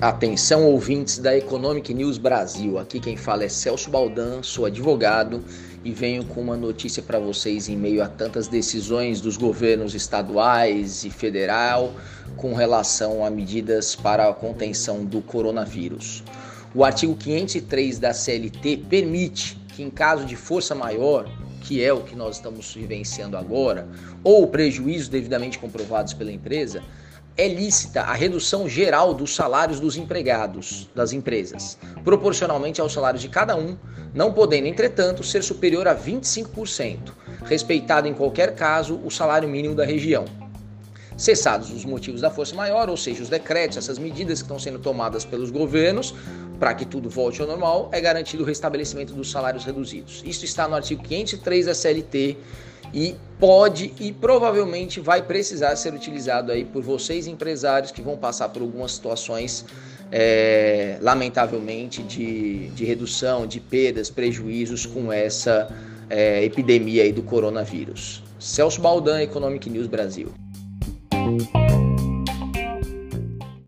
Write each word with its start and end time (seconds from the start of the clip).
Atenção 0.00 0.64
ouvintes 0.64 1.18
da 1.18 1.36
Economic 1.36 1.92
News 1.92 2.18
Brasil. 2.18 2.78
Aqui 2.78 3.00
quem 3.00 3.16
fala 3.16 3.42
é 3.42 3.48
Celso 3.48 3.90
Baldan, 3.90 4.44
sou 4.44 4.64
advogado 4.64 5.42
e 5.84 5.90
venho 5.90 6.24
com 6.24 6.40
uma 6.40 6.56
notícia 6.56 7.02
para 7.02 7.18
vocês 7.18 7.68
em 7.68 7.76
meio 7.76 8.00
a 8.00 8.06
tantas 8.06 8.46
decisões 8.46 9.20
dos 9.20 9.36
governos 9.36 9.96
estaduais 9.96 11.02
e 11.02 11.10
federal 11.10 11.92
com 12.36 12.54
relação 12.54 13.24
a 13.24 13.30
medidas 13.30 13.96
para 13.96 14.28
a 14.28 14.32
contenção 14.32 15.04
do 15.04 15.20
coronavírus. 15.20 16.22
O 16.72 16.84
artigo 16.84 17.16
503 17.16 17.98
da 17.98 18.14
CLT 18.14 18.84
permite 18.88 19.60
que 19.74 19.82
em 19.82 19.90
caso 19.90 20.24
de 20.24 20.36
força 20.36 20.76
maior, 20.76 21.28
que 21.62 21.82
é 21.82 21.92
o 21.92 22.04
que 22.04 22.14
nós 22.14 22.36
estamos 22.36 22.72
vivenciando 22.72 23.36
agora, 23.36 23.88
ou 24.22 24.46
prejuízos 24.46 25.08
devidamente 25.08 25.58
comprovados 25.58 26.14
pela 26.14 26.30
empresa, 26.30 26.84
é 27.38 27.46
lícita 27.46 28.02
a 28.02 28.12
redução 28.14 28.68
geral 28.68 29.14
dos 29.14 29.32
salários 29.32 29.78
dos 29.78 29.96
empregados 29.96 30.90
das 30.92 31.12
empresas, 31.12 31.78
proporcionalmente 32.02 32.80
aos 32.80 32.92
salários 32.92 33.22
de 33.22 33.28
cada 33.28 33.54
um, 33.54 33.76
não 34.12 34.32
podendo, 34.32 34.66
entretanto, 34.66 35.22
ser 35.22 35.44
superior 35.44 35.86
a 35.86 35.94
25%, 35.94 37.12
respeitado 37.44 38.08
em 38.08 38.12
qualquer 38.12 38.56
caso 38.56 39.00
o 39.04 39.10
salário 39.10 39.48
mínimo 39.48 39.76
da 39.76 39.84
região. 39.84 40.24
Cessados 41.16 41.70
os 41.70 41.84
motivos 41.84 42.20
da 42.20 42.30
força 42.30 42.56
maior, 42.56 42.90
ou 42.90 42.96
seja, 42.96 43.22
os 43.22 43.28
decretos, 43.28 43.78
essas 43.78 43.98
medidas 43.98 44.40
que 44.40 44.44
estão 44.44 44.58
sendo 44.58 44.80
tomadas 44.80 45.24
pelos 45.24 45.50
governos 45.50 46.14
para 46.58 46.74
que 46.74 46.84
tudo 46.84 47.08
volte 47.08 47.40
ao 47.40 47.46
normal, 47.46 47.88
é 47.92 48.00
garantido 48.00 48.42
o 48.42 48.46
restabelecimento 48.46 49.14
dos 49.14 49.30
salários 49.30 49.64
reduzidos. 49.64 50.24
Isso 50.26 50.44
está 50.44 50.66
no 50.66 50.74
artigo 50.74 51.04
503 51.04 51.66
da 51.66 51.74
CLT 51.74 52.36
e 52.92 53.14
pode 53.38 53.92
e 54.00 54.12
provavelmente 54.12 55.00
vai 55.00 55.22
precisar 55.22 55.76
ser 55.76 55.94
utilizado 55.94 56.50
aí 56.50 56.64
por 56.64 56.82
vocês 56.82 57.26
empresários 57.26 57.92
que 57.92 58.02
vão 58.02 58.16
passar 58.16 58.48
por 58.48 58.62
algumas 58.62 58.92
situações 58.92 59.64
é, 60.10 60.98
lamentavelmente 61.00 62.02
de, 62.02 62.68
de 62.68 62.84
redução 62.84 63.46
de 63.46 63.60
perdas, 63.60 64.10
prejuízos 64.10 64.86
com 64.86 65.12
essa 65.12 65.68
é, 66.08 66.42
epidemia 66.44 67.02
aí 67.02 67.12
do 67.12 67.22
coronavírus. 67.22 68.22
Celso 68.38 68.80
Baldan, 68.80 69.20
Economic 69.20 69.68
News 69.68 69.86
Brasil. 69.86 70.32